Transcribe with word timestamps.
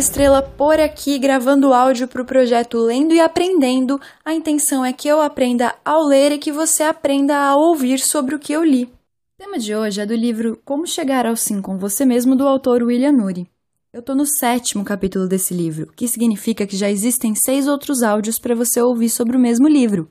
Estrela 0.00 0.40
por 0.40 0.80
aqui 0.80 1.18
gravando 1.18 1.74
áudio 1.74 2.08
para 2.08 2.22
o 2.22 2.24
projeto 2.24 2.78
Lendo 2.78 3.12
e 3.12 3.20
Aprendendo. 3.20 4.00
A 4.24 4.32
intenção 4.32 4.82
é 4.82 4.94
que 4.94 5.06
eu 5.06 5.20
aprenda 5.20 5.74
ao 5.84 6.06
ler 6.06 6.32
e 6.32 6.38
que 6.38 6.50
você 6.50 6.84
aprenda 6.84 7.36
a 7.36 7.54
ouvir 7.54 7.98
sobre 7.98 8.34
o 8.34 8.38
que 8.38 8.50
eu 8.50 8.64
li. 8.64 8.84
O 8.84 8.90
tema 9.36 9.58
de 9.58 9.76
hoje 9.76 10.00
é 10.00 10.06
do 10.06 10.14
livro 10.14 10.58
Como 10.64 10.86
Chegar 10.86 11.26
ao 11.26 11.36
Sim 11.36 11.60
com 11.60 11.76
Você 11.76 12.06
Mesmo, 12.06 12.34
do 12.34 12.48
autor 12.48 12.82
William 12.82 13.12
Nuri. 13.12 13.46
Eu 13.92 14.00
estou 14.00 14.16
no 14.16 14.24
sétimo 14.24 14.82
capítulo 14.86 15.28
desse 15.28 15.52
livro, 15.52 15.92
que 15.94 16.08
significa 16.08 16.66
que 16.66 16.78
já 16.78 16.88
existem 16.88 17.34
seis 17.34 17.68
outros 17.68 18.02
áudios 18.02 18.38
para 18.38 18.54
você 18.54 18.80
ouvir 18.80 19.10
sobre 19.10 19.36
o 19.36 19.40
mesmo 19.40 19.68
livro. 19.68 20.08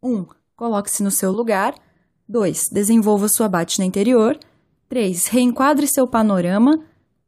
1. 0.00 0.08
Um, 0.08 0.26
Coloque-se 0.54 1.02
no 1.02 1.10
seu 1.10 1.32
lugar. 1.32 1.74
2. 2.28 2.68
Desenvolva 2.70 3.26
sua 3.26 3.48
batina 3.48 3.88
interior. 3.88 4.38
3. 4.88 5.26
Reenquadre 5.26 5.88
seu 5.88 6.06
panorama. 6.06 6.80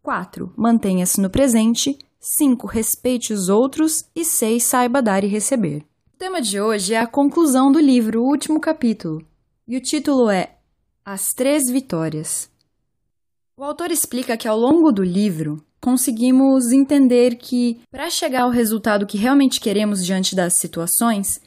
4. 0.02 0.52
Mantenha-se 0.56 1.20
no 1.20 1.30
presente. 1.30 1.98
5. 2.20 2.66
Respeite 2.66 3.32
os 3.32 3.48
outros. 3.48 4.04
E 4.14 4.24
6. 4.24 4.62
Saiba 4.62 5.02
dar 5.02 5.24
e 5.24 5.26
receber. 5.26 5.84
O 6.14 6.18
tema 6.18 6.40
de 6.40 6.60
hoje 6.60 6.94
é 6.94 6.98
a 6.98 7.06
conclusão 7.06 7.70
do 7.70 7.78
livro, 7.78 8.22
o 8.22 8.26
último 8.26 8.60
capítulo. 8.60 9.24
E 9.66 9.76
o 9.76 9.80
título 9.80 10.28
é 10.28 10.56
As 11.04 11.28
Três 11.28 11.70
Vitórias. 11.70 12.50
O 13.56 13.64
autor 13.64 13.90
explica 13.90 14.36
que 14.36 14.48
ao 14.48 14.58
longo 14.58 14.90
do 14.90 15.02
livro 15.02 15.62
conseguimos 15.80 16.72
entender 16.72 17.36
que, 17.36 17.80
para 17.90 18.10
chegar 18.10 18.42
ao 18.42 18.50
resultado 18.50 19.06
que 19.06 19.18
realmente 19.18 19.60
queremos 19.60 20.04
diante 20.04 20.34
das 20.34 20.54
situações, 20.58 21.40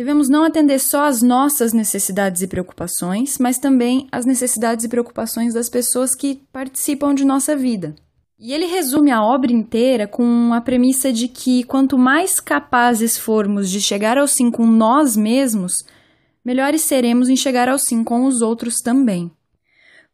devemos 0.00 0.30
não 0.30 0.44
atender 0.44 0.78
só 0.78 1.04
às 1.04 1.20
nossas 1.20 1.74
necessidades 1.74 2.40
e 2.40 2.46
preocupações, 2.46 3.36
mas 3.36 3.58
também 3.58 4.08
às 4.10 4.24
necessidades 4.24 4.82
e 4.82 4.88
preocupações 4.88 5.52
das 5.52 5.68
pessoas 5.68 6.14
que 6.14 6.40
participam 6.50 7.14
de 7.14 7.22
nossa 7.22 7.54
vida. 7.54 7.94
E 8.38 8.54
ele 8.54 8.64
resume 8.64 9.10
a 9.10 9.22
obra 9.22 9.52
inteira 9.52 10.08
com 10.08 10.54
a 10.54 10.60
premissa 10.62 11.12
de 11.12 11.28
que 11.28 11.64
quanto 11.64 11.98
mais 11.98 12.40
capazes 12.40 13.18
formos 13.18 13.68
de 13.68 13.78
chegar 13.78 14.16
ao 14.16 14.26
sim 14.26 14.50
com 14.50 14.66
nós 14.66 15.18
mesmos, 15.18 15.84
melhores 16.42 16.80
seremos 16.80 17.28
em 17.28 17.36
chegar 17.36 17.68
ao 17.68 17.78
sim 17.78 18.02
com 18.02 18.24
os 18.24 18.40
outros 18.40 18.76
também. 18.76 19.30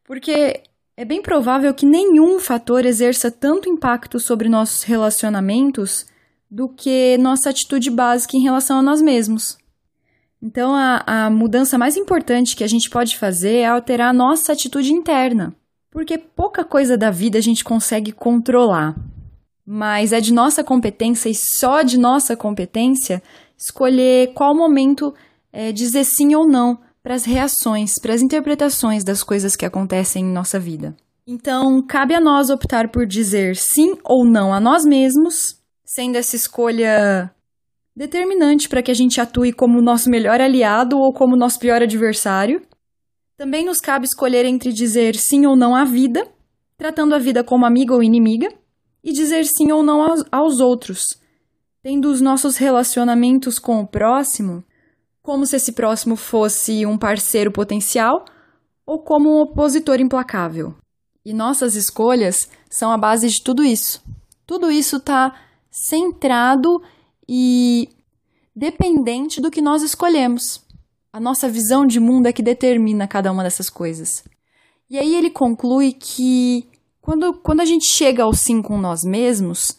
Porque 0.03 0.65
é 0.97 1.05
bem 1.05 1.23
provável 1.23 1.73
que 1.73 1.87
nenhum 1.87 2.41
fator 2.41 2.85
exerça 2.85 3.31
tanto 3.31 3.69
impacto 3.69 4.19
sobre 4.19 4.49
nossos 4.49 4.83
relacionamentos 4.83 6.07
do 6.51 6.69
que 6.69 7.17
nossa 7.19 7.51
atitude 7.51 7.89
básica 7.89 8.37
em 8.37 8.43
relação 8.43 8.81
a 8.81 8.83
nós 8.83 9.01
mesmos. 9.01 9.57
Então, 10.47 10.77
a, 10.77 11.03
a 11.05 11.29
mudança 11.29 11.77
mais 11.77 11.97
importante 11.97 12.55
que 12.55 12.63
a 12.63 12.69
gente 12.69 12.89
pode 12.89 13.19
fazer 13.19 13.57
é 13.57 13.67
alterar 13.67 14.11
a 14.11 14.13
nossa 14.13 14.53
atitude 14.53 14.93
interna, 14.93 15.53
porque 15.91 16.17
pouca 16.17 16.63
coisa 16.63 16.97
da 16.97 17.11
vida 17.11 17.37
a 17.37 17.41
gente 17.41 17.65
consegue 17.65 18.13
controlar. 18.13 18.95
Mas 19.67 20.13
é 20.13 20.21
de 20.21 20.33
nossa 20.33 20.63
competência 20.63 21.29
e 21.29 21.35
só 21.35 21.83
de 21.83 21.99
nossa 21.99 22.37
competência 22.37 23.21
escolher 23.59 24.35
qual 24.35 24.57
momento 24.57 25.13
é, 25.53 25.73
dizer 25.73 26.05
sim 26.05 26.37
ou 26.37 26.47
não 26.47 26.79
para 27.03 27.17
as 27.17 27.25
reações, 27.25 27.95
para 28.01 28.15
as 28.15 28.23
interpretações 28.23 29.03
das 29.03 29.25
coisas 29.25 29.57
que 29.57 29.67
acontecem 29.67 30.23
em 30.23 30.33
nossa 30.33 30.61
vida. 30.61 30.95
Então, 31.27 31.83
cabe 31.83 32.15
a 32.15 32.21
nós 32.21 32.51
optar 32.51 32.93
por 32.93 33.05
dizer 33.05 33.57
sim 33.57 33.99
ou 34.05 34.25
não 34.25 34.55
a 34.55 34.61
nós 34.61 34.85
mesmos, 34.85 35.61
sendo 35.85 36.15
essa 36.15 36.37
escolha 36.37 37.33
determinante 37.97 38.69
para 38.69 38.83
que 38.83 38.91
a 38.91 38.95
gente 38.95 39.21
atue 39.21 39.53
como 39.53 39.81
nosso 39.81 40.11
melhor 40.11 40.41
aliado 40.41 40.99
ou 40.99 41.13
como 41.15 41.37
nosso 41.37 41.59
pior 41.59 41.83
adversário. 41.83 42.61
Também 43.39 43.65
nos 43.65 43.81
cabe 43.81 44.05
escolher 44.05 44.45
entre 44.45 44.73
dizer 44.73 45.17
sim 45.17 45.47
ou 45.47 45.57
não 45.57 45.75
à 45.75 45.85
vida, 45.85 46.29
tratando 46.77 47.15
a 47.15 47.19
vida 47.19 47.43
como 47.43 47.65
amiga 47.65 47.95
ou 47.95 48.03
inimiga, 48.03 48.49
e 49.03 49.13
dizer 49.13 49.45
sim 49.45 49.73
ou 49.73 49.83
não 49.83 50.03
aos, 50.03 50.25
aos 50.31 50.61
outros, 50.61 51.19
tendo 51.83 52.11
os 52.11 52.21
nossos 52.21 52.57
relacionamentos 52.57 53.59
com 53.59 53.81
o 53.81 53.87
próximo 53.87 54.63
como 55.23 55.45
se 55.45 55.57
esse 55.57 55.73
próximo 55.73 56.15
fosse 56.15 56.87
um 56.87 56.97
parceiro 56.97 57.51
potencial 57.51 58.25
ou 58.87 59.03
como 59.03 59.29
um 59.29 59.41
opositor 59.43 60.01
implacável. 60.01 60.73
E 61.25 61.35
nossas 61.35 61.75
escolhas 61.75 62.49
são 62.71 62.93
a 62.93 62.97
base 62.97 63.29
de 63.29 63.43
tudo 63.43 63.65
isso. 63.65 64.01
Tudo 64.47 64.71
isso 64.71 64.99
está 64.99 65.35
centrado 65.69 66.81
e 67.29 67.89
dependente 68.55 69.41
do 69.41 69.51
que 69.51 69.61
nós 69.61 69.83
escolhemos. 69.83 70.65
A 71.13 71.21
nossa 71.21 71.49
visão 71.49 71.87
de 71.87 71.99
mundo 71.99 72.27
é 72.27 72.33
que 72.33 72.43
determina 72.43 73.09
cada 73.09 73.33
uma 73.33 73.43
dessas 73.43 73.71
coisas. 73.71 74.25
E 74.89 74.99
aí 74.99 75.15
ele 75.15 75.31
conclui 75.31 75.93
que 75.93 76.69
quando, 77.01 77.35
quando 77.35 77.61
a 77.61 77.65
gente 77.65 77.89
chega 77.89 78.23
ao 78.23 78.35
sim 78.35 78.61
com 78.61 78.79
nós 78.79 79.03
mesmos, 79.03 79.79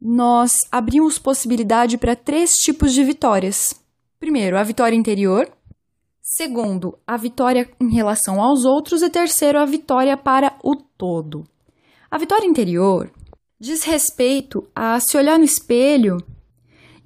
nós 0.00 0.52
abrimos 0.70 1.18
possibilidade 1.18 1.98
para 1.98 2.14
três 2.14 2.52
tipos 2.54 2.92
de 2.92 3.02
vitórias. 3.02 3.74
Primeiro, 4.20 4.58
a 4.58 4.62
vitória 4.62 4.96
interior. 4.96 5.50
Segundo, 6.20 6.98
a 7.06 7.16
vitória 7.16 7.68
em 7.80 7.90
relação 7.90 8.40
aos 8.40 8.64
outros. 8.64 9.02
E 9.02 9.10
terceiro, 9.10 9.58
a 9.58 9.64
vitória 9.64 10.16
para 10.16 10.56
o 10.62 10.76
todo. 10.76 11.44
A 12.10 12.18
vitória 12.18 12.46
interior 12.46 13.10
diz 13.58 13.82
respeito 13.84 14.66
a 14.74 15.00
se 15.00 15.16
olhar 15.16 15.38
no 15.38 15.44
espelho 15.44 16.18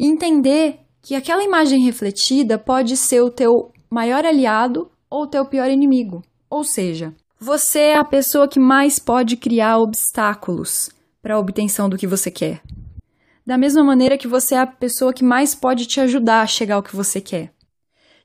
e 0.03 0.07
entender 0.07 0.81
que 1.01 1.15
aquela 1.15 1.45
imagem 1.45 1.85
refletida 1.85 2.59
pode 2.59 2.97
ser 2.97 3.21
o 3.23 3.31
teu 3.31 3.71
maior 3.89 4.27
aliado 4.27 4.91
ou 5.09 5.23
o 5.23 5.27
teu 5.29 5.47
pior 5.47 5.71
inimigo. 5.71 6.25
Ou 6.51 6.65
seja, 6.65 7.15
você 7.39 7.79
é 7.79 7.97
a 7.97 8.05
pessoa 8.05 8.49
que 8.49 8.59
mais 8.59 8.99
pode 8.99 9.37
criar 9.37 9.79
obstáculos 9.79 10.91
para 11.23 11.37
a 11.37 11.39
obtenção 11.39 11.89
do 11.89 11.97
que 11.97 12.09
você 12.09 12.33
quer. 12.33 12.61
Da 13.47 13.57
mesma 13.57 13.85
maneira 13.85 14.19
que 14.19 14.27
você 14.27 14.57
é 14.57 14.59
a 14.59 14.67
pessoa 14.67 15.13
que 15.13 15.23
mais 15.23 15.55
pode 15.55 15.87
te 15.87 16.01
ajudar 16.01 16.43
a 16.43 16.49
chegar 16.49 16.77
ao 16.77 16.83
que 16.83 16.97
você 16.97 17.21
quer. 17.21 17.53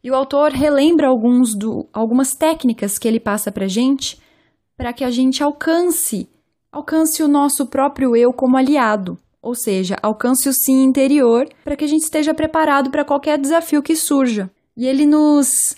E 0.03 0.09
o 0.09 0.15
autor 0.15 0.53
relembra 0.53 1.07
alguns 1.07 1.53
do, 1.55 1.87
algumas 1.93 2.33
técnicas 2.33 2.97
que 2.97 3.07
ele 3.07 3.19
passa 3.19 3.51
para 3.51 3.67
gente 3.67 4.19
para 4.75 4.93
que 4.93 5.03
a 5.03 5.11
gente 5.11 5.43
alcance, 5.43 6.27
alcance 6.71 7.21
o 7.21 7.27
nosso 7.27 7.67
próprio 7.67 8.15
eu 8.15 8.33
como 8.33 8.57
aliado 8.57 9.19
ou 9.41 9.55
seja, 9.55 9.97
alcance 10.01 10.47
o 10.49 10.53
sim 10.53 10.83
interior 10.83 11.47
para 11.63 11.75
que 11.75 11.85
a 11.85 11.87
gente 11.87 12.03
esteja 12.03 12.33
preparado 12.33 12.89
para 12.89 13.05
qualquer 13.05 13.37
desafio 13.37 13.83
que 13.83 13.95
surja. 13.95 14.49
E 14.75 14.85
ele 14.85 15.05
nos 15.05 15.75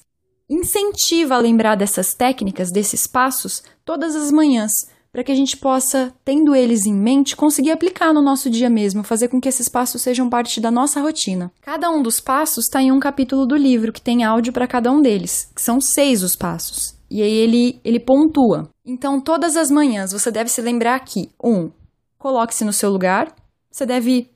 incentiva 0.49 1.35
a 1.35 1.39
lembrar 1.39 1.75
dessas 1.75 2.13
técnicas, 2.13 2.71
desses 2.71 3.05
passos, 3.05 3.61
todas 3.85 4.15
as 4.15 4.31
manhãs, 4.31 4.71
para 5.11 5.23
que 5.23 5.31
a 5.31 5.35
gente 5.35 5.57
possa, 5.57 6.13
tendo 6.23 6.55
eles 6.55 6.85
em 6.85 6.93
mente, 6.93 7.35
conseguir 7.35 7.71
aplicar 7.71 8.13
no 8.13 8.21
nosso 8.21 8.49
dia 8.49 8.69
mesmo, 8.69 9.03
fazer 9.03 9.27
com 9.27 9.39
que 9.41 9.49
esses 9.49 9.67
passos 9.67 10.01
sejam 10.01 10.29
parte 10.29 10.61
da 10.61 10.69
nossa 10.69 11.01
rotina. 11.01 11.51
Cada 11.61 11.89
um 11.89 12.01
dos 12.01 12.19
passos 12.19 12.65
está 12.65 12.81
em 12.81 12.91
um 12.91 12.99
capítulo 12.99 13.45
do 13.45 13.55
livro, 13.55 13.91
que 13.91 14.01
tem 14.01 14.23
áudio 14.23 14.53
para 14.53 14.67
cada 14.67 14.91
um 14.91 15.01
deles, 15.01 15.49
que 15.55 15.61
são 15.61 15.81
seis 15.81 16.23
os 16.23 16.35
passos. 16.35 16.95
E 17.09 17.23
aí 17.23 17.31
ele, 17.31 17.79
ele 17.83 17.99
pontua. 17.99 18.69
Então, 18.85 19.19
todas 19.19 19.57
as 19.57 19.71
manhãs 19.71 20.11
você 20.11 20.29
deve 20.29 20.49
se 20.49 20.61
lembrar 20.61 20.99
que, 20.99 21.29
um, 21.43 21.71
coloque-se 22.19 22.63
no 22.63 22.73
seu 22.73 22.91
lugar, 22.91 23.33
você 23.79 23.85
deve 23.85 24.29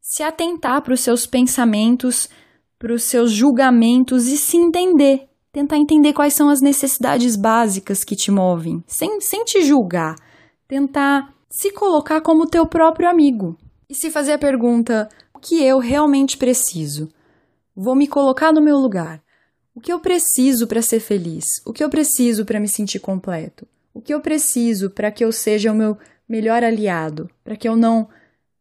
se 0.00 0.22
atentar 0.22 0.82
para 0.82 0.92
os 0.92 1.00
seus 1.00 1.26
pensamentos, 1.26 2.28
para 2.78 2.92
os 2.92 3.04
seus 3.04 3.30
julgamentos 3.30 4.26
e 4.26 4.36
se 4.36 4.56
entender. 4.56 5.28
Tentar 5.52 5.76
entender 5.76 6.12
quais 6.12 6.34
são 6.34 6.48
as 6.48 6.60
necessidades 6.60 7.36
básicas 7.36 8.02
que 8.02 8.16
te 8.16 8.32
movem, 8.32 8.82
sem, 8.88 9.20
sem 9.20 9.44
te 9.44 9.62
julgar. 9.62 10.16
Tentar 10.66 11.32
se 11.48 11.70
colocar 11.70 12.20
como 12.20 12.48
teu 12.48 12.66
próprio 12.66 13.08
amigo. 13.08 13.56
E 13.88 13.94
se 13.94 14.10
fazer 14.10 14.32
a 14.32 14.38
pergunta: 14.38 15.08
o 15.32 15.38
que 15.38 15.62
eu 15.62 15.78
realmente 15.78 16.36
preciso? 16.36 17.08
Vou 17.76 17.94
me 17.94 18.08
colocar 18.08 18.52
no 18.52 18.60
meu 18.60 18.76
lugar. 18.76 19.22
O 19.72 19.80
que 19.80 19.92
eu 19.92 20.00
preciso 20.00 20.66
para 20.66 20.82
ser 20.82 20.98
feliz? 20.98 21.44
O 21.64 21.72
que 21.72 21.84
eu 21.84 21.88
preciso 21.88 22.44
para 22.44 22.58
me 22.58 22.68
sentir 22.68 22.98
completo? 22.98 23.66
O 23.92 24.00
que 24.00 24.12
eu 24.12 24.20
preciso 24.20 24.90
para 24.90 25.12
que 25.12 25.24
eu 25.24 25.30
seja 25.30 25.70
o 25.70 25.76
meu 25.76 25.96
melhor 26.28 26.64
aliado? 26.64 27.30
Para 27.44 27.56
que 27.56 27.68
eu 27.68 27.76
não 27.76 28.08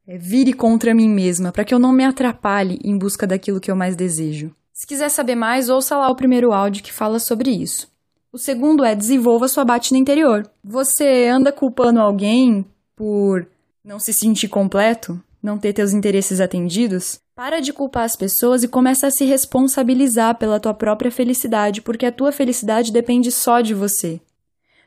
vire 0.07 0.53
contra 0.53 0.93
mim 0.93 1.09
mesma, 1.09 1.51
para 1.51 1.63
que 1.63 1.73
eu 1.73 1.79
não 1.79 1.93
me 1.93 2.03
atrapalhe 2.03 2.79
em 2.83 2.97
busca 2.97 3.25
daquilo 3.25 3.59
que 3.59 3.71
eu 3.71 3.75
mais 3.75 3.95
desejo. 3.95 4.53
Se 4.73 4.87
quiser 4.87 5.09
saber 5.09 5.35
mais, 5.35 5.69
ouça 5.69 5.95
lá 5.97 6.09
o 6.09 6.15
primeiro 6.15 6.51
áudio 6.51 6.83
que 6.83 6.91
fala 6.91 7.19
sobre 7.19 7.51
isso. 7.51 7.87
O 8.31 8.37
segundo 8.37 8.83
é 8.83 8.95
desenvolva 8.95 9.47
sua 9.47 9.63
batina 9.63 9.99
interior. 9.99 10.49
Você 10.63 11.27
anda 11.27 11.51
culpando 11.51 11.99
alguém 11.99 12.65
por 12.95 13.47
não 13.83 13.99
se 13.99 14.11
sentir 14.11 14.47
completo, 14.47 15.21
não 15.41 15.57
ter 15.57 15.73
teus 15.73 15.93
interesses 15.93 16.41
atendidos? 16.41 17.19
Para 17.35 17.59
de 17.59 17.71
culpar 17.71 18.03
as 18.03 18.15
pessoas 18.15 18.63
e 18.63 18.67
começa 18.67 19.07
a 19.07 19.11
se 19.11 19.25
responsabilizar 19.25 20.37
pela 20.37 20.59
tua 20.59 20.73
própria 20.73 21.11
felicidade, 21.11 21.81
porque 21.81 22.05
a 22.05 22.11
tua 22.11 22.31
felicidade 22.31 22.91
depende 22.91 23.31
só 23.31 23.61
de 23.61 23.73
você. 23.73 24.19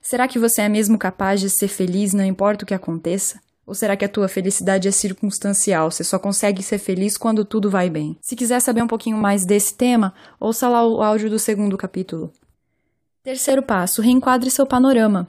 Será 0.02 0.26
que 0.26 0.38
você 0.38 0.62
é 0.62 0.68
mesmo 0.68 0.98
capaz 0.98 1.40
de 1.40 1.50
ser 1.50 1.68
feliz 1.68 2.12
não 2.12 2.24
importa 2.24 2.64
o 2.64 2.66
que 2.66 2.74
aconteça? 2.74 3.40
Ou 3.66 3.74
será 3.74 3.96
que 3.96 4.04
a 4.04 4.08
tua 4.08 4.28
felicidade 4.28 4.86
é 4.86 4.90
circunstancial? 4.90 5.90
Você 5.90 6.04
só 6.04 6.18
consegue 6.18 6.62
ser 6.62 6.78
feliz 6.78 7.16
quando 7.16 7.44
tudo 7.44 7.68
vai 7.68 7.90
bem? 7.90 8.16
Se 8.22 8.36
quiser 8.36 8.60
saber 8.60 8.82
um 8.82 8.86
pouquinho 8.86 9.16
mais 9.16 9.44
desse 9.44 9.74
tema, 9.74 10.14
ouça 10.38 10.68
lá 10.68 10.86
o 10.86 11.02
áudio 11.02 11.28
do 11.28 11.38
segundo 11.38 11.76
capítulo. 11.76 12.32
Terceiro 13.22 13.62
passo: 13.62 14.00
reenquadre 14.00 14.50
seu 14.50 14.66
panorama. 14.66 15.28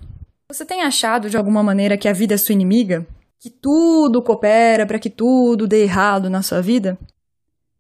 Você 0.50 0.64
tem 0.64 0.84
achado 0.84 1.30
de 1.30 1.36
alguma 1.36 1.64
maneira 1.64 1.98
que 1.98 2.08
a 2.08 2.14
vida 2.14 2.36
é 2.36 2.38
sua 2.38 2.54
inimiga? 2.54 3.06
que 3.40 3.50
tudo 3.50 4.22
coopera 4.22 4.86
para 4.86 5.00
que 5.00 5.10
tudo 5.10 5.68
dê 5.68 5.84
errado 5.84 6.30
na 6.30 6.42
sua 6.42 6.62
vida? 6.62 6.98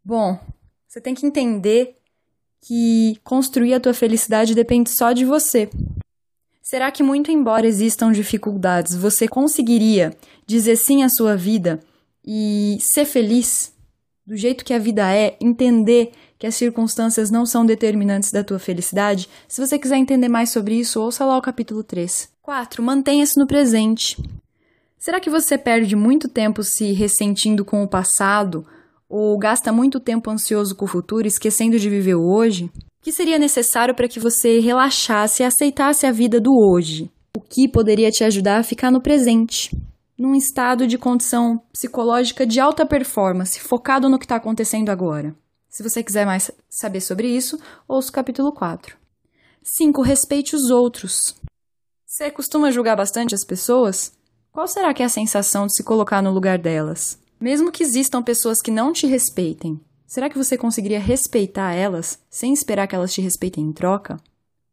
Bom, 0.03 0.39
você 0.87 1.01
tem 1.01 1.13
que 1.15 1.25
entender 1.25 1.97
que 2.61 3.19
construir 3.23 3.73
a 3.73 3.79
tua 3.79 3.93
felicidade 3.93 4.55
depende 4.55 4.89
só 4.89 5.11
de 5.11 5.25
você. 5.25 5.69
Será 6.69 6.91
que, 6.91 7.01
muito 7.01 7.31
embora 7.31 7.65
existam 7.65 8.11
dificuldades, 8.11 8.93
você 8.93 9.25
conseguiria 9.25 10.13
dizer 10.45 10.75
sim 10.75 11.01
à 11.01 11.07
sua 11.07 11.33
vida 11.33 11.79
e 12.25 12.77
ser 12.81 13.05
feliz 13.05 13.71
do 14.25 14.35
jeito 14.35 14.65
que 14.65 14.73
a 14.73 14.77
vida 14.77 15.09
é, 15.09 15.37
entender 15.39 16.11
que 16.37 16.45
as 16.45 16.55
circunstâncias 16.55 17.31
não 17.31 17.45
são 17.45 17.65
determinantes 17.65 18.33
da 18.33 18.43
tua 18.43 18.59
felicidade? 18.59 19.29
Se 19.47 19.65
você 19.65 19.79
quiser 19.79 19.95
entender 19.95 20.27
mais 20.27 20.49
sobre 20.49 20.75
isso, 20.75 20.99
ouça 20.99 21.23
lá 21.23 21.37
o 21.37 21.41
capítulo 21.41 21.85
3. 21.85 22.27
4. 22.41 22.83
Mantenha-se 22.83 23.39
no 23.39 23.47
presente. 23.47 24.21
Será 24.99 25.21
que 25.21 25.29
você 25.29 25.57
perde 25.57 25.95
muito 25.95 26.27
tempo 26.27 26.63
se 26.63 26.91
ressentindo 26.91 27.63
com 27.63 27.81
o 27.81 27.87
passado 27.87 28.67
ou 29.07 29.37
gasta 29.37 29.71
muito 29.71 30.01
tempo 30.01 30.29
ansioso 30.29 30.75
com 30.75 30.83
o 30.83 30.89
futuro, 30.89 31.29
esquecendo 31.29 31.79
de 31.79 31.89
viver 31.89 32.15
o 32.15 32.27
hoje? 32.29 32.69
Que 33.07 33.13
seria 33.13 33.39
necessário 33.39 33.95
para 33.95 34.09
que 34.09 34.19
você 34.19 34.59
relaxasse 34.59 35.41
e 35.41 35.45
aceitasse 35.45 36.05
a 36.05 36.11
vida 36.11 36.41
do 36.41 36.51
hoje? 36.51 37.09
O 37.37 37.39
que 37.39 37.65
poderia 37.65 38.11
te 38.11 38.21
ajudar 38.25 38.57
a 38.57 38.63
ficar 38.63 38.91
no 38.91 39.01
presente? 39.01 39.73
Num 40.19 40.35
estado 40.35 40.85
de 40.85 40.97
condição 40.97 41.57
psicológica 41.71 42.45
de 42.45 42.59
alta 42.59 42.85
performance, 42.85 43.61
focado 43.61 44.09
no 44.09 44.19
que 44.19 44.25
está 44.25 44.35
acontecendo 44.35 44.89
agora. 44.89 45.33
Se 45.69 45.81
você 45.81 46.03
quiser 46.03 46.25
mais 46.25 46.51
saber 46.69 46.99
sobre 46.99 47.29
isso, 47.29 47.57
ouça 47.87 48.09
o 48.09 48.11
capítulo 48.11 48.51
4. 48.51 48.97
5. 49.63 50.01
Respeite 50.01 50.53
os 50.53 50.69
outros. 50.69 51.33
Você 52.05 52.29
costuma 52.29 52.71
julgar 52.71 52.97
bastante 52.97 53.33
as 53.33 53.45
pessoas? 53.45 54.11
Qual 54.51 54.67
será 54.67 54.93
que 54.93 55.01
é 55.01 55.05
a 55.05 55.09
sensação 55.09 55.65
de 55.65 55.77
se 55.77 55.81
colocar 55.81 56.21
no 56.21 56.33
lugar 56.33 56.57
delas? 56.57 57.17
Mesmo 57.39 57.71
que 57.71 57.83
existam 57.83 58.21
pessoas 58.21 58.61
que 58.61 58.69
não 58.69 58.91
te 58.91 59.07
respeitem, 59.07 59.79
será 60.07 60.29
que 60.29 60.37
você 60.37 60.57
conseguiria 60.57 60.99
respeitar 60.99 61.73
elas 61.73 62.17
sem 62.29 62.53
esperar 62.53 62.87
que 62.87 62.95
elas 62.95 63.13
te 63.13 63.21
respeitem 63.21 63.65
em 63.65 63.73
troca? 63.73 64.17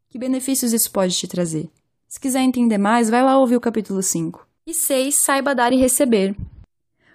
Que 0.09 0.17
benefícios 0.17 0.73
isso 0.73 0.89
pode 0.89 1.15
te 1.15 1.27
trazer? 1.27 1.69
Se 2.07 2.19
quiser 2.19 2.41
entender 2.41 2.77
mais, 2.77 3.09
vai 3.09 3.21
lá 3.21 3.37
ouvir 3.37 3.57
o 3.57 3.61
capítulo 3.61 4.01
5. 4.01 4.47
E 4.65 4.73
6. 4.73 5.23
Saiba 5.23 5.53
dar 5.53 5.73
e 5.73 5.77
receber. 5.77 6.35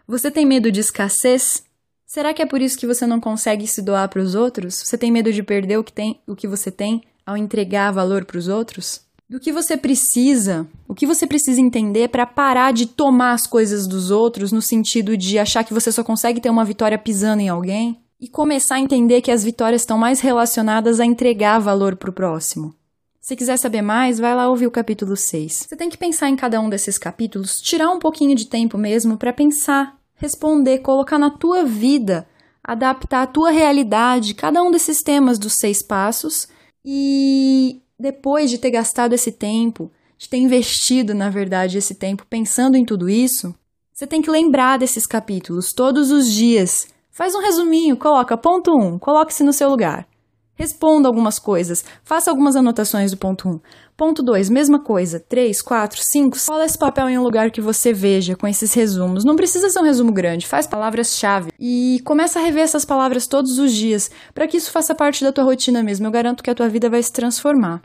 Você 0.06 0.30
tem 0.30 0.44
medo 0.44 0.70
de 0.70 0.80
escassez? 0.80 1.64
Será 2.06 2.34
que 2.34 2.42
é 2.42 2.46
por 2.46 2.60
isso 2.60 2.78
que 2.78 2.86
você 2.86 3.06
não 3.06 3.18
consegue 3.18 3.66
se 3.66 3.80
doar 3.80 4.08
para 4.08 4.20
os 4.20 4.34
outros? 4.34 4.74
Você 4.74 4.98
tem 4.98 5.10
medo 5.10 5.32
de 5.32 5.42
perder 5.42 5.78
o 5.78 5.84
que, 5.84 5.92
tem, 5.92 6.20
o 6.26 6.36
que 6.36 6.46
você 6.46 6.70
tem 6.70 7.02
ao 7.24 7.36
entregar 7.36 7.90
valor 7.92 8.24
para 8.24 8.38
os 8.38 8.46
outros? 8.46 9.08
do 9.30 9.38
que 9.38 9.52
você 9.52 9.76
precisa, 9.76 10.66
o 10.88 10.94
que 10.94 11.06
você 11.06 11.24
precisa 11.24 11.60
entender 11.60 12.08
para 12.08 12.26
parar 12.26 12.72
de 12.72 12.84
tomar 12.84 13.30
as 13.30 13.46
coisas 13.46 13.86
dos 13.86 14.10
outros 14.10 14.50
no 14.50 14.60
sentido 14.60 15.16
de 15.16 15.38
achar 15.38 15.62
que 15.62 15.72
você 15.72 15.92
só 15.92 16.02
consegue 16.02 16.40
ter 16.40 16.50
uma 16.50 16.64
vitória 16.64 16.98
pisando 16.98 17.40
em 17.40 17.48
alguém 17.48 17.96
e 18.20 18.28
começar 18.28 18.74
a 18.74 18.80
entender 18.80 19.22
que 19.22 19.30
as 19.30 19.42
vitórias 19.42 19.82
estão 19.82 19.96
mais 19.96 20.20
relacionadas 20.20 21.00
a 21.00 21.06
entregar 21.06 21.58
valor 21.58 21.96
para 21.96 22.10
o 22.10 22.12
próximo. 22.12 22.74
Se 23.20 23.36
quiser 23.36 23.56
saber 23.56 23.82
mais, 23.82 24.18
vai 24.18 24.34
lá 24.34 24.48
ouvir 24.48 24.66
o 24.66 24.70
capítulo 24.70 25.16
6. 25.16 25.66
Você 25.68 25.76
tem 25.76 25.88
que 25.88 25.96
pensar 25.96 26.28
em 26.28 26.36
cada 26.36 26.60
um 26.60 26.68
desses 26.68 26.98
capítulos, 26.98 27.56
tirar 27.56 27.90
um 27.90 27.98
pouquinho 27.98 28.34
de 28.34 28.46
tempo 28.46 28.76
mesmo 28.76 29.16
para 29.16 29.32
pensar, 29.32 29.98
responder, 30.14 30.80
colocar 30.80 31.18
na 31.18 31.30
tua 31.30 31.64
vida, 31.64 32.26
adaptar 32.62 33.22
a 33.22 33.26
tua 33.26 33.50
realidade, 33.50 34.34
cada 34.34 34.62
um 34.62 34.70
desses 34.70 34.98
temas 34.98 35.38
dos 35.38 35.54
seis 35.54 35.82
passos 35.82 36.48
e 36.84 37.80
depois 37.98 38.50
de 38.50 38.58
ter 38.58 38.70
gastado 38.70 39.12
esse 39.12 39.32
tempo, 39.32 39.90
de 40.16 40.28
ter 40.28 40.38
investido, 40.38 41.14
na 41.14 41.30
verdade, 41.30 41.78
esse 41.78 41.94
tempo 41.94 42.26
pensando 42.28 42.76
em 42.76 42.84
tudo 42.84 43.08
isso, 43.08 43.54
você 43.92 44.06
tem 44.06 44.22
que 44.22 44.30
lembrar 44.30 44.78
desses 44.78 45.06
capítulos 45.06 45.72
todos 45.72 46.10
os 46.10 46.30
dias. 46.30 46.86
Faz 47.10 47.34
um 47.34 47.40
resuminho, 47.40 47.96
coloca 47.96 48.36
ponto 48.36 48.70
1, 48.70 48.86
um, 48.86 48.98
coloque-se 48.98 49.42
no 49.42 49.52
seu 49.52 49.68
lugar. 49.68 50.06
Responda 50.54 51.08
algumas 51.08 51.38
coisas, 51.38 51.84
faça 52.04 52.30
algumas 52.30 52.54
anotações 52.54 53.10
do 53.10 53.16
ponto 53.16 53.48
1. 53.48 53.52
Um. 53.52 53.60
Ponto 53.96 54.22
2, 54.22 54.48
mesma 54.48 54.78
coisa. 54.78 55.20
3, 55.20 55.60
4, 55.60 56.00
5. 56.02 56.38
Cola 56.46 56.64
esse 56.64 56.78
papel 56.78 57.08
em 57.08 57.18
um 57.18 57.22
lugar 57.22 57.50
que 57.50 57.60
você 57.60 57.92
veja 57.92 58.34
com 58.34 58.46
esses 58.46 58.72
resumos. 58.72 59.24
Não 59.24 59.36
precisa 59.36 59.68
ser 59.68 59.78
um 59.78 59.84
resumo 59.84 60.12
grande, 60.12 60.46
faz 60.46 60.66
palavras-chave. 60.66 61.50
E 61.58 62.00
começa 62.04 62.38
a 62.38 62.42
rever 62.42 62.62
essas 62.62 62.84
palavras 62.84 63.26
todos 63.26 63.58
os 63.58 63.72
dias, 63.72 64.10
para 64.34 64.46
que 64.46 64.56
isso 64.56 64.70
faça 64.70 64.94
parte 64.94 65.22
da 65.22 65.32
tua 65.32 65.44
rotina 65.44 65.82
mesmo. 65.82 66.06
Eu 66.06 66.10
garanto 66.10 66.42
que 66.42 66.50
a 66.50 66.54
tua 66.54 66.68
vida 66.68 66.88
vai 66.88 67.02
se 67.02 67.12
transformar. 67.12 67.82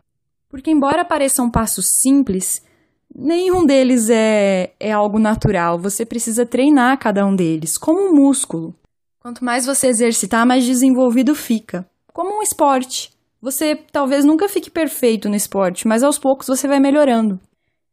Porque, 0.50 0.72
embora 0.72 1.04
pareçam 1.04 1.50
passos 1.50 1.86
simples, 2.02 2.62
nenhum 3.14 3.66
deles 3.66 4.10
é, 4.10 4.72
é 4.80 4.92
algo 4.92 5.20
natural. 5.20 5.78
Você 5.80 6.06
precisa 6.06 6.46
treinar 6.46 6.98
cada 6.98 7.26
um 7.26 7.36
deles, 7.36 7.78
como 7.78 8.00
um 8.00 8.14
músculo. 8.14 8.74
Quanto 9.26 9.44
mais 9.44 9.66
você 9.66 9.88
exercitar, 9.88 10.46
mais 10.46 10.64
desenvolvido 10.64 11.34
fica. 11.34 11.84
Como 12.14 12.38
um 12.38 12.44
esporte. 12.44 13.12
Você 13.42 13.76
talvez 13.76 14.24
nunca 14.24 14.48
fique 14.48 14.70
perfeito 14.70 15.28
no 15.28 15.36
esporte, 15.36 15.88
mas 15.88 16.04
aos 16.04 16.20
poucos 16.20 16.46
você 16.46 16.68
vai 16.68 16.80
melhorando. 16.80 17.40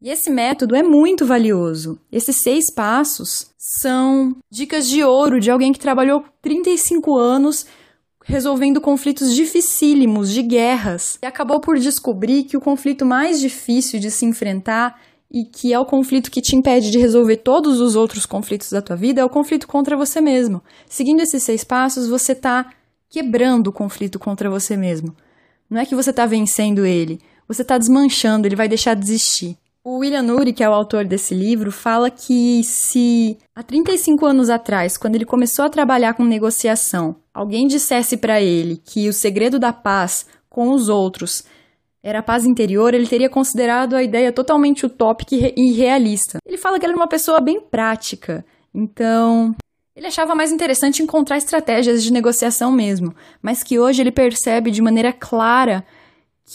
E 0.03 0.11
esse 0.11 0.29
método 0.29 0.77
é 0.77 0.83
muito 0.83 1.25
valioso. 1.25 1.99
Esses 2.13 2.37
seis 2.37 2.67
passos 2.75 3.47
são 3.57 4.37
dicas 4.51 4.87
de 4.87 5.03
ouro 5.03 5.41
de 5.41 5.51
alguém 5.51 5.73
que 5.73 5.81
trabalhou 5.81 6.23
35 6.43 7.17
anos 7.17 7.65
resolvendo 8.23 8.79
conflitos 8.79 9.35
dificílimos 9.35 10.31
de 10.31 10.43
guerras 10.43 11.19
e 11.23 11.25
acabou 11.25 11.61
por 11.61 11.79
descobrir 11.79 12.45
que 12.45 12.59
o 12.59 12.61
conflito 12.61 13.07
mais 13.07 13.41
difícil 13.41 13.99
de 13.99 14.11
se 14.11 14.27
enfrentar 14.27 15.01
e 15.33 15.47
que 15.47 15.73
é 15.73 15.79
o 15.79 15.87
conflito 15.87 16.31
que 16.31 16.43
te 16.43 16.55
impede 16.55 16.91
de 16.91 16.99
resolver 16.99 17.39
todos 17.39 17.81
os 17.81 17.97
outros 17.97 18.27
conflitos 18.27 18.71
da 18.71 18.83
tua 18.83 18.95
vida 18.95 19.23
é 19.23 19.25
o 19.25 19.31
conflito 19.31 19.67
contra 19.67 19.97
você 19.97 20.21
mesmo. 20.21 20.63
Seguindo 20.87 21.21
esses 21.21 21.43
seis 21.43 21.65
passos, 21.65 22.07
você 22.07 22.33
está 22.33 22.71
quebrando 23.09 23.69
o 23.69 23.73
conflito 23.73 24.19
contra 24.19 24.51
você 24.51 24.77
mesmo. 24.77 25.17
Não 25.71 25.81
é 25.81 25.87
que 25.87 25.95
você 25.95 26.11
está 26.11 26.27
vencendo 26.27 26.85
ele, 26.85 27.19
você 27.49 27.63
está 27.63 27.79
desmanchando, 27.79 28.47
ele 28.47 28.57
vai 28.57 28.69
deixar 28.69 28.95
de 28.95 29.05
existir. 29.05 29.57
O 29.83 29.99
William 29.99 30.23
Nury, 30.23 30.53
que 30.53 30.63
é 30.63 30.69
o 30.69 30.75
autor 30.75 31.07
desse 31.07 31.35
livro, 31.35 31.73
fala 31.73 32.11
que 32.11 32.63
se 32.63 33.39
há 33.55 33.63
35 33.63 34.27
anos 34.27 34.51
atrás, 34.51 34.99
quando 34.99 35.15
ele 35.15 35.25
começou 35.25 35.65
a 35.65 35.71
trabalhar 35.71 36.13
com 36.13 36.25
negociação, 36.25 37.17
alguém 37.33 37.67
dissesse 37.67 38.19
para 38.19 38.41
ele 38.41 38.81
que 38.85 39.09
o 39.09 39.13
segredo 39.13 39.59
da 39.59 39.73
paz 39.73 40.27
com 40.49 40.71
os 40.71 40.91
outros 40.91 41.43
era 42.03 42.19
a 42.19 42.23
paz 42.23 42.45
interior, 42.45 42.95
ele 42.95 43.07
teria 43.07 43.31
considerado 43.31 43.95
a 43.95 44.03
ideia 44.03 44.33
totalmente 44.33 44.85
utópica 44.85 45.37
e 45.37 45.53
irrealista. 45.57 46.39
Ele 46.45 46.59
fala 46.59 46.79
que 46.79 46.85
ele 46.85 46.93
era 46.93 47.01
uma 47.01 47.09
pessoa 47.09 47.41
bem 47.41 47.61
prática, 47.61 48.45
então 48.75 49.55
ele 49.95 50.07
achava 50.07 50.35
mais 50.35 50.51
interessante 50.51 51.03
encontrar 51.03 51.37
estratégias 51.37 52.03
de 52.03 52.13
negociação 52.13 52.73
mesmo, 52.73 53.15
mas 53.43 53.63
que 53.63 53.79
hoje 53.79 54.03
ele 54.03 54.11
percebe 54.11 54.71
de 54.71 54.83
maneira 54.83 55.13
clara 55.13 55.85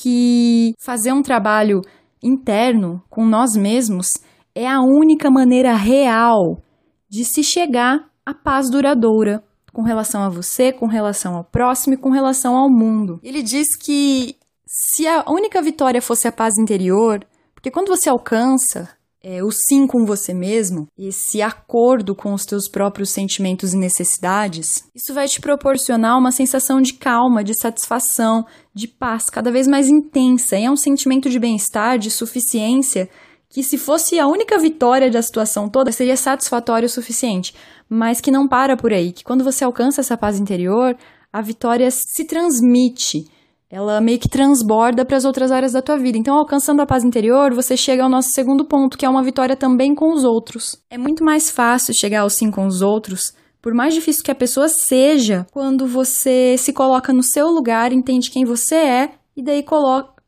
que 0.02 0.74
fazer 0.80 1.14
um 1.14 1.22
trabalho 1.22 1.82
interno 2.22 3.02
com 3.10 3.26
nós 3.26 3.56
mesmos 3.56 4.08
é 4.56 4.68
a 4.68 4.82
única 4.82 5.30
maneira 5.30 5.76
real 5.76 6.62
de 7.08 7.24
se 7.24 7.44
chegar 7.44 8.10
à 8.26 8.34
paz 8.34 8.70
duradoura 8.70 9.44
com 9.72 9.84
relação 9.84 10.24
a 10.24 10.30
você, 10.30 10.72
com 10.72 10.88
relação 10.88 11.36
ao 11.36 11.44
próximo 11.44 11.94
e 11.94 11.98
com 11.98 12.10
relação 12.10 12.56
ao 12.56 12.68
mundo. 12.68 13.20
Ele 13.22 13.44
diz 13.44 13.68
que 13.78 14.36
se 14.80 15.08
a 15.08 15.26
única 15.28 15.60
vitória 15.60 16.00
fosse 16.00 16.28
a 16.28 16.32
paz 16.32 16.56
interior, 16.56 17.26
porque 17.56 17.72
quando 17.72 17.88
você 17.88 18.08
alcança 18.10 18.88
é, 19.24 19.44
o 19.44 19.50
sim 19.50 19.88
com 19.88 20.06
você 20.06 20.36
mesmo, 20.36 20.88
esse 20.96 21.42
acordo 21.42 22.14
com 22.14 22.32
os 22.32 22.46
teus 22.46 22.70
próprios 22.70 23.10
sentimentos 23.10 23.74
e 23.74 23.78
necessidades, 23.78 24.88
isso 24.94 25.16
vai 25.16 25.28
te 25.28 25.42
proporcionar 25.42 26.16
uma 26.20 26.32
sensação 26.32 26.80
de 26.80 26.94
calma, 26.94 27.44
de 27.44 27.60
satisfação, 27.60 28.46
de 28.72 28.88
paz 28.88 29.32
cada 29.32 29.52
vez 29.52 29.68
mais 29.68 29.90
intensa. 29.90 30.56
E 30.56 30.66
é 30.66 30.70
um 30.70 30.76
sentimento 30.76 31.28
de 31.28 31.40
bem-estar, 31.40 31.98
de 31.98 32.12
suficiência, 32.12 33.10
que 33.50 33.64
se 33.64 33.80
fosse 33.80 34.20
a 34.20 34.28
única 34.28 34.60
vitória 34.60 35.10
da 35.10 35.24
situação 35.24 35.68
toda, 35.68 35.92
seria 35.92 36.16
satisfatório 36.16 36.86
o 36.86 36.90
suficiente. 36.90 37.56
Mas 37.90 38.22
que 38.22 38.30
não 38.30 38.48
para 38.48 38.78
por 38.78 38.94
aí, 38.94 39.12
que 39.12 39.24
quando 39.24 39.44
você 39.44 39.64
alcança 39.64 40.02
essa 40.02 40.16
paz 40.16 40.40
interior, 40.40 40.96
a 41.34 41.42
vitória 41.42 41.90
se 41.90 42.26
transmite 42.26 43.26
ela 43.70 44.00
meio 44.00 44.20
que 44.20 44.30
transborda 44.30 45.04
para 45.04 45.18
as 45.18 45.26
outras 45.26 45.52
áreas 45.52 45.74
da 45.74 45.82
tua 45.82 45.98
vida. 45.98 46.18
Então, 46.18 46.38
alcançando 46.38 46.82
a 46.82 46.86
paz 46.86 47.04
interior, 47.04 47.54
você 47.54 47.76
chega 47.76 48.04
ao 48.04 48.10
nosso 48.10 48.30
segundo 48.30 48.66
ponto, 48.66 48.98
que 48.98 49.06
é 49.06 49.10
uma 49.10 49.24
vitória 49.24 49.56
também 49.56 49.94
com 49.94 50.14
os 50.14 50.24
outros. 50.24 50.78
É 50.90 50.98
muito 50.98 51.24
mais 51.24 51.52
fácil 51.52 51.94
chegar 51.94 52.22
ao 52.22 52.30
sim 52.30 52.50
com 52.50 52.66
os 52.66 52.82
outros, 52.82 53.34
por 53.62 53.74
mais 53.74 53.94
difícil 53.94 54.24
que 54.24 54.32
a 54.32 54.36
pessoa 54.36 54.70
seja, 54.70 55.46
quando 55.52 55.86
você 55.86 56.56
se 56.58 56.72
coloca 56.72 57.12
no 57.12 57.24
seu 57.24 57.48
lugar, 57.48 57.92
entende 57.92 58.32
quem 58.32 58.46
você 58.46 58.76
é 58.76 59.12
e 59.36 59.44
daí 59.44 59.66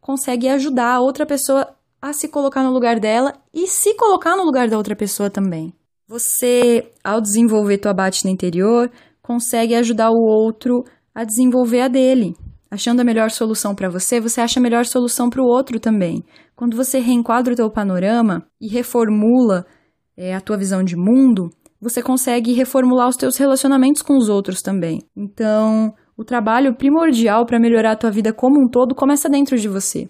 consegue 0.01 0.49
ajudar 0.49 0.95
a 0.95 0.99
outra 0.99 1.25
pessoa 1.25 1.67
a 2.01 2.11
se 2.11 2.27
colocar 2.27 2.63
no 2.63 2.73
lugar 2.73 2.99
dela 2.99 3.33
e 3.53 3.67
se 3.67 3.93
colocar 3.95 4.35
no 4.35 4.43
lugar 4.43 4.67
da 4.67 4.77
outra 4.77 4.95
pessoa 4.95 5.29
também. 5.29 5.73
Você, 6.07 6.91
ao 7.03 7.21
desenvolver 7.21 7.77
tua 7.77 7.93
batida 7.93 8.29
interior, 8.29 8.91
consegue 9.21 9.75
ajudar 9.75 10.09
o 10.09 10.25
outro 10.25 10.83
a 11.13 11.23
desenvolver 11.23 11.81
a 11.81 11.87
dele. 11.87 12.35
Achando 12.71 12.99
a 12.99 13.03
melhor 13.03 13.31
solução 13.31 13.73
para 13.73 13.89
você, 13.89 14.19
você 14.19 14.41
acha 14.41 14.59
a 14.59 14.63
melhor 14.63 14.85
solução 14.85 15.29
para 15.29 15.41
o 15.41 15.45
outro 15.45 15.79
também. 15.79 16.23
Quando 16.55 16.77
você 16.77 16.99
reenquadra 16.99 17.53
o 17.53 17.55
teu 17.55 17.71
panorama 17.71 18.45
e 18.61 18.67
reformula 18.67 19.65
é, 20.15 20.35
a 20.35 20.41
tua 20.41 20.57
visão 20.57 20.83
de 20.83 20.95
mundo, 20.95 21.49
você 21.81 22.01
consegue 22.03 22.53
reformular 22.53 23.07
os 23.07 23.15
teus 23.15 23.37
relacionamentos 23.37 24.01
com 24.01 24.15
os 24.15 24.29
outros 24.29 24.61
também. 24.61 24.99
Então, 25.15 25.93
o 26.15 26.23
trabalho 26.23 26.75
primordial 26.75 27.45
para 27.45 27.59
melhorar 27.59 27.93
a 27.93 27.95
tua 27.95 28.11
vida 28.11 28.33
como 28.33 28.61
um 28.61 28.69
todo 28.69 28.93
começa 28.93 29.29
dentro 29.29 29.57
de 29.57 29.67
você. 29.67 30.09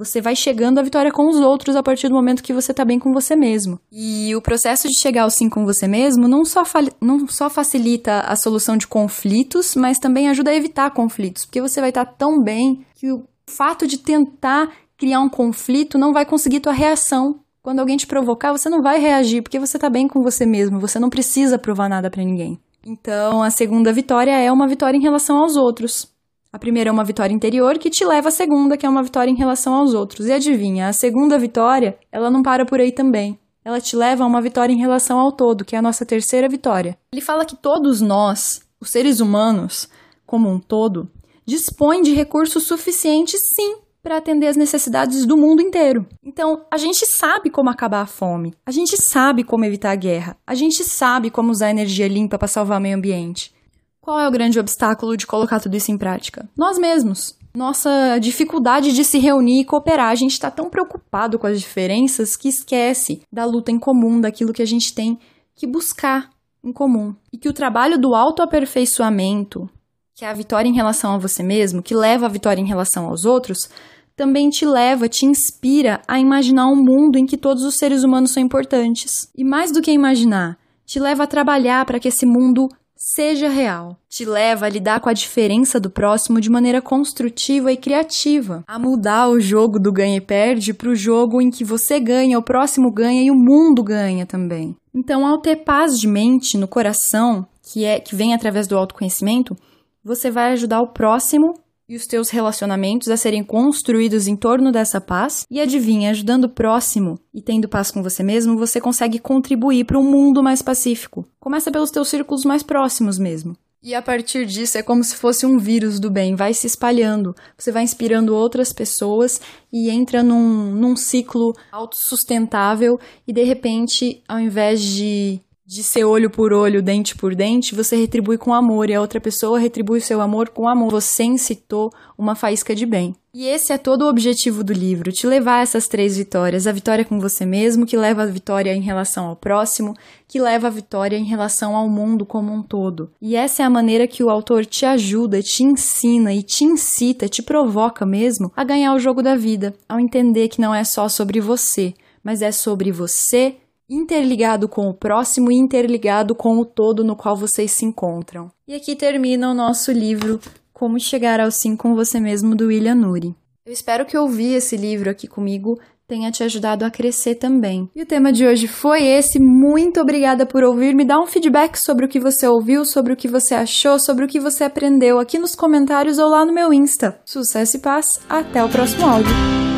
Você 0.00 0.18
vai 0.18 0.34
chegando 0.34 0.78
à 0.78 0.82
vitória 0.82 1.12
com 1.12 1.28
os 1.28 1.36
outros 1.36 1.76
a 1.76 1.82
partir 1.82 2.08
do 2.08 2.14
momento 2.14 2.42
que 2.42 2.54
você 2.54 2.70
está 2.70 2.86
bem 2.86 2.98
com 2.98 3.12
você 3.12 3.36
mesmo. 3.36 3.78
E 3.92 4.34
o 4.34 4.40
processo 4.40 4.88
de 4.88 4.98
chegar 4.98 5.24
ao 5.24 5.30
sim 5.30 5.46
com 5.46 5.62
você 5.66 5.86
mesmo 5.86 6.26
não 6.26 6.42
só, 6.42 6.62
não 7.02 7.28
só 7.28 7.50
facilita 7.50 8.20
a 8.20 8.34
solução 8.34 8.78
de 8.78 8.86
conflitos, 8.86 9.76
mas 9.76 9.98
também 9.98 10.30
ajuda 10.30 10.52
a 10.52 10.54
evitar 10.54 10.90
conflitos, 10.92 11.44
porque 11.44 11.60
você 11.60 11.80
vai 11.80 11.90
estar 11.90 12.06
tá 12.06 12.12
tão 12.12 12.42
bem 12.42 12.82
que 12.94 13.12
o 13.12 13.24
fato 13.46 13.86
de 13.86 13.98
tentar 13.98 14.72
criar 14.96 15.20
um 15.20 15.28
conflito 15.28 15.98
não 15.98 16.14
vai 16.14 16.24
conseguir 16.24 16.60
tua 16.60 16.72
reação 16.72 17.40
quando 17.62 17.80
alguém 17.80 17.98
te 17.98 18.06
provocar, 18.06 18.52
você 18.52 18.70
não 18.70 18.80
vai 18.80 18.98
reagir 18.98 19.42
porque 19.42 19.58
você 19.58 19.78
tá 19.78 19.90
bem 19.90 20.08
com 20.08 20.22
você 20.22 20.46
mesmo, 20.46 20.80
você 20.80 20.98
não 20.98 21.10
precisa 21.10 21.58
provar 21.58 21.90
nada 21.90 22.10
para 22.10 22.24
ninguém. 22.24 22.58
Então, 22.86 23.42
a 23.42 23.50
segunda 23.50 23.92
vitória 23.92 24.30
é 24.30 24.50
uma 24.50 24.66
vitória 24.66 24.96
em 24.96 25.02
relação 25.02 25.36
aos 25.36 25.56
outros. 25.56 26.10
A 26.52 26.58
primeira 26.58 26.90
é 26.90 26.92
uma 26.92 27.04
vitória 27.04 27.32
interior 27.32 27.78
que 27.78 27.88
te 27.88 28.04
leva 28.04 28.28
à 28.28 28.32
segunda, 28.32 28.76
que 28.76 28.84
é 28.84 28.88
uma 28.88 29.04
vitória 29.04 29.30
em 29.30 29.36
relação 29.36 29.72
aos 29.72 29.94
outros. 29.94 30.26
E 30.26 30.32
adivinha, 30.32 30.88
a 30.88 30.92
segunda 30.92 31.38
vitória, 31.38 31.96
ela 32.10 32.28
não 32.28 32.42
para 32.42 32.66
por 32.66 32.80
aí 32.80 32.90
também. 32.90 33.38
Ela 33.64 33.80
te 33.80 33.94
leva 33.94 34.24
a 34.24 34.26
uma 34.26 34.42
vitória 34.42 34.72
em 34.72 34.78
relação 34.78 35.20
ao 35.20 35.30
todo, 35.30 35.64
que 35.64 35.76
é 35.76 35.78
a 35.78 35.82
nossa 35.82 36.04
terceira 36.04 36.48
vitória. 36.48 36.98
Ele 37.12 37.20
fala 37.20 37.44
que 37.44 37.54
todos 37.54 38.00
nós, 38.00 38.62
os 38.80 38.90
seres 38.90 39.20
humanos, 39.20 39.88
como 40.26 40.50
um 40.50 40.58
todo, 40.58 41.08
dispõem 41.46 42.02
de 42.02 42.14
recursos 42.14 42.64
suficientes 42.64 43.40
sim 43.54 43.76
para 44.02 44.16
atender 44.16 44.48
as 44.48 44.56
necessidades 44.56 45.26
do 45.26 45.36
mundo 45.36 45.62
inteiro. 45.62 46.04
Então, 46.24 46.64
a 46.68 46.76
gente 46.76 47.06
sabe 47.06 47.48
como 47.48 47.70
acabar 47.70 48.00
a 48.00 48.06
fome, 48.06 48.54
a 48.66 48.72
gente 48.72 48.96
sabe 48.96 49.44
como 49.44 49.64
evitar 49.64 49.92
a 49.92 49.96
guerra, 49.96 50.36
a 50.46 50.54
gente 50.54 50.82
sabe 50.82 51.30
como 51.30 51.52
usar 51.52 51.70
energia 51.70 52.08
limpa 52.08 52.38
para 52.38 52.48
salvar 52.48 52.78
o 52.78 52.82
meio 52.82 52.96
ambiente. 52.96 53.54
Qual 54.00 54.18
é 54.18 54.26
o 54.26 54.30
grande 54.30 54.58
obstáculo 54.58 55.16
de 55.16 55.26
colocar 55.26 55.60
tudo 55.60 55.76
isso 55.76 55.92
em 55.92 55.98
prática? 55.98 56.48
Nós 56.56 56.78
mesmos. 56.78 57.38
Nossa 57.54 58.18
dificuldade 58.18 58.92
de 58.92 59.04
se 59.04 59.18
reunir 59.18 59.60
e 59.60 59.64
cooperar. 59.64 60.08
A 60.08 60.14
gente 60.14 60.32
está 60.32 60.50
tão 60.50 60.70
preocupado 60.70 61.38
com 61.38 61.46
as 61.46 61.60
diferenças 61.60 62.36
que 62.36 62.48
esquece 62.48 63.22
da 63.30 63.44
luta 63.44 63.70
em 63.70 63.78
comum, 63.78 64.20
daquilo 64.20 64.52
que 64.52 64.62
a 64.62 64.66
gente 64.66 64.94
tem 64.94 65.18
que 65.54 65.66
buscar 65.66 66.30
em 66.64 66.72
comum. 66.72 67.14
E 67.32 67.36
que 67.36 67.48
o 67.48 67.52
trabalho 67.52 67.98
do 67.98 68.14
autoaperfeiçoamento, 68.14 69.68
que 70.14 70.24
é 70.24 70.28
a 70.28 70.34
vitória 70.34 70.68
em 70.68 70.74
relação 70.74 71.14
a 71.14 71.18
você 71.18 71.42
mesmo, 71.42 71.82
que 71.82 71.94
leva 71.94 72.26
a 72.26 72.30
vitória 72.30 72.60
em 72.60 72.66
relação 72.66 73.06
aos 73.06 73.24
outros, 73.24 73.68
também 74.16 74.48
te 74.48 74.64
leva, 74.64 75.08
te 75.08 75.26
inspira 75.26 76.00
a 76.06 76.20
imaginar 76.20 76.66
um 76.68 76.76
mundo 76.76 77.18
em 77.18 77.26
que 77.26 77.36
todos 77.36 77.64
os 77.64 77.76
seres 77.76 78.04
humanos 78.04 78.30
são 78.32 78.42
importantes. 78.42 79.30
E 79.36 79.42
mais 79.42 79.72
do 79.72 79.82
que 79.82 79.90
imaginar, 79.90 80.58
te 80.84 81.00
leva 81.00 81.24
a 81.24 81.26
trabalhar 81.26 81.84
para 81.86 81.98
que 81.98 82.08
esse 82.08 82.26
mundo 82.26 82.68
seja 83.00 83.48
real. 83.48 83.96
Te 84.10 84.26
leva 84.26 84.66
a 84.66 84.68
lidar 84.68 85.00
com 85.00 85.08
a 85.08 85.14
diferença 85.14 85.80
do 85.80 85.88
próximo 85.88 86.38
de 86.38 86.50
maneira 86.50 86.82
construtiva 86.82 87.72
e 87.72 87.76
criativa, 87.76 88.62
a 88.68 88.78
mudar 88.78 89.28
o 89.28 89.40
jogo 89.40 89.78
do 89.78 89.90
ganha 89.90 90.18
e 90.18 90.20
perde 90.20 90.74
para 90.74 90.90
o 90.90 90.94
jogo 90.94 91.40
em 91.40 91.50
que 91.50 91.64
você 91.64 91.98
ganha, 91.98 92.38
o 92.38 92.42
próximo 92.42 92.92
ganha 92.92 93.22
e 93.22 93.30
o 93.30 93.34
mundo 93.34 93.82
ganha 93.82 94.26
também. 94.26 94.76
Então, 94.94 95.26
ao 95.26 95.38
ter 95.38 95.56
paz 95.56 95.98
de 95.98 96.06
mente 96.06 96.58
no 96.58 96.68
coração, 96.68 97.46
que 97.62 97.84
é 97.84 97.98
que 97.98 98.14
vem 98.14 98.34
através 98.34 98.66
do 98.66 98.76
autoconhecimento, 98.76 99.56
você 100.04 100.30
vai 100.30 100.52
ajudar 100.52 100.80
o 100.82 100.88
próximo 100.88 101.54
e 101.90 101.96
os 101.96 102.06
teus 102.06 102.30
relacionamentos 102.30 103.08
a 103.08 103.16
serem 103.16 103.42
construídos 103.42 104.28
em 104.28 104.36
torno 104.36 104.70
dessa 104.70 105.00
paz. 105.00 105.44
E 105.50 105.60
adivinha, 105.60 106.12
ajudando 106.12 106.44
o 106.44 106.48
próximo 106.48 107.18
e 107.34 107.42
tendo 107.42 107.68
paz 107.68 107.90
com 107.90 108.00
você 108.00 108.22
mesmo, 108.22 108.56
você 108.56 108.80
consegue 108.80 109.18
contribuir 109.18 109.84
para 109.84 109.98
um 109.98 110.08
mundo 110.08 110.40
mais 110.40 110.62
pacífico. 110.62 111.26
Começa 111.40 111.68
pelos 111.68 111.90
teus 111.90 112.08
círculos 112.08 112.44
mais 112.44 112.62
próximos 112.62 113.18
mesmo. 113.18 113.56
E 113.82 113.92
a 113.92 114.00
partir 114.00 114.46
disso 114.46 114.78
é 114.78 114.84
como 114.84 115.02
se 115.02 115.16
fosse 115.16 115.44
um 115.44 115.58
vírus 115.58 115.98
do 115.98 116.10
bem, 116.10 116.36
vai 116.36 116.54
se 116.54 116.66
espalhando. 116.66 117.34
Você 117.58 117.72
vai 117.72 117.82
inspirando 117.82 118.36
outras 118.36 118.72
pessoas 118.72 119.40
e 119.72 119.90
entra 119.90 120.22
num, 120.22 120.70
num 120.70 120.94
ciclo 120.94 121.56
autossustentável 121.72 123.00
e 123.26 123.32
de 123.32 123.42
repente, 123.42 124.22
ao 124.28 124.38
invés 124.38 124.80
de 124.80 125.40
de 125.70 125.84
ser 125.84 126.02
olho 126.02 126.28
por 126.28 126.52
olho, 126.52 126.82
dente 126.82 127.14
por 127.14 127.32
dente, 127.32 127.76
você 127.76 127.94
retribui 127.94 128.36
com 128.36 128.52
amor 128.52 128.90
e 128.90 128.94
a 128.94 129.00
outra 129.00 129.20
pessoa 129.20 129.56
retribui 129.56 130.00
o 130.00 130.02
seu 130.02 130.20
amor 130.20 130.48
com 130.48 130.66
amor. 130.66 130.90
Você 130.90 131.22
incitou 131.22 131.92
uma 132.18 132.34
faísca 132.34 132.74
de 132.74 132.84
bem. 132.84 133.14
E 133.32 133.46
esse 133.46 133.72
é 133.72 133.78
todo 133.78 134.02
o 134.02 134.08
objetivo 134.08 134.64
do 134.64 134.72
livro, 134.72 135.12
te 135.12 135.28
levar 135.28 135.58
a 135.58 135.62
essas 135.62 135.86
três 135.86 136.16
vitórias: 136.16 136.66
a 136.66 136.72
vitória 136.72 137.04
com 137.04 137.20
você 137.20 137.46
mesmo, 137.46 137.86
que 137.86 137.96
leva 137.96 138.24
a 138.24 138.26
vitória 138.26 138.74
em 138.74 138.80
relação 138.80 139.26
ao 139.26 139.36
próximo, 139.36 139.94
que 140.26 140.40
leva 140.40 140.66
a 140.66 140.70
vitória 140.70 141.16
em 141.16 141.24
relação 141.24 141.76
ao 141.76 141.88
mundo 141.88 142.26
como 142.26 142.52
um 142.52 142.64
todo. 142.64 143.12
E 143.22 143.36
essa 143.36 143.62
é 143.62 143.64
a 143.64 143.70
maneira 143.70 144.08
que 144.08 144.24
o 144.24 144.28
autor 144.28 144.66
te 144.66 144.84
ajuda, 144.84 145.40
te 145.40 145.62
ensina 145.62 146.34
e 146.34 146.42
te 146.42 146.64
incita, 146.64 147.28
te 147.28 147.44
provoca 147.44 148.04
mesmo 148.04 148.50
a 148.56 148.64
ganhar 148.64 148.92
o 148.92 148.98
jogo 148.98 149.22
da 149.22 149.36
vida, 149.36 149.72
ao 149.88 150.00
entender 150.00 150.48
que 150.48 150.60
não 150.60 150.74
é 150.74 150.82
só 150.82 151.08
sobre 151.08 151.40
você, 151.40 151.94
mas 152.24 152.42
é 152.42 152.50
sobre 152.50 152.90
você 152.90 153.54
interligado 153.90 154.68
com 154.68 154.88
o 154.88 154.94
próximo 154.94 155.50
e 155.50 155.56
interligado 155.56 156.34
com 156.34 156.58
o 156.58 156.64
todo 156.64 157.02
no 157.02 157.16
qual 157.16 157.36
vocês 157.36 157.72
se 157.72 157.84
encontram. 157.84 158.50
E 158.68 158.74
aqui 158.74 158.94
termina 158.94 159.50
o 159.50 159.54
nosso 159.54 159.90
livro 159.90 160.38
Como 160.72 161.00
Chegar 161.00 161.40
ao 161.40 161.50
Sim 161.50 161.74
com 161.76 161.94
Você 161.96 162.20
Mesmo, 162.20 162.54
do 162.54 162.68
William 162.68 162.94
Nuri. 162.94 163.34
Eu 163.66 163.72
espero 163.72 164.06
que 164.06 164.16
ouvir 164.16 164.54
esse 164.54 164.76
livro 164.76 165.10
aqui 165.10 165.26
comigo 165.26 165.78
tenha 166.10 166.32
te 166.32 166.42
ajudado 166.42 166.84
a 166.84 166.90
crescer 166.90 167.36
também. 167.36 167.88
E 167.94 168.02
o 168.02 168.06
tema 168.06 168.32
de 168.32 168.44
hoje 168.44 168.66
foi 168.66 169.04
esse. 169.04 169.38
Muito 169.38 170.00
obrigada 170.00 170.44
por 170.44 170.64
ouvir. 170.64 170.92
Me 170.92 171.04
dá 171.04 171.20
um 171.20 171.26
feedback 171.26 171.76
sobre 171.76 172.04
o 172.04 172.08
que 172.08 172.18
você 172.18 172.48
ouviu, 172.48 172.84
sobre 172.84 173.12
o 173.12 173.16
que 173.16 173.28
você 173.28 173.54
achou, 173.54 173.96
sobre 173.96 174.24
o 174.24 174.28
que 174.28 174.40
você 174.40 174.64
aprendeu 174.64 175.20
aqui 175.20 175.38
nos 175.38 175.54
comentários 175.54 176.18
ou 176.18 176.28
lá 176.28 176.44
no 176.44 176.52
meu 176.52 176.72
Insta. 176.72 177.20
Sucesso 177.24 177.76
e 177.76 177.80
paz. 177.80 178.06
Até 178.28 178.64
o 178.64 178.68
próximo 178.68 179.06
áudio. 179.06 179.69